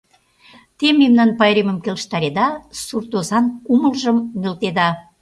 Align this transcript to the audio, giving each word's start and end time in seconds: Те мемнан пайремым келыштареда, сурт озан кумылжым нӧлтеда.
Те 0.77 0.87
мемнан 1.01 1.29
пайремым 1.39 1.77
келыштареда, 1.81 2.47
сурт 2.85 3.11
озан 3.17 3.45
кумылжым 3.65 4.17
нӧлтеда. 4.41 4.89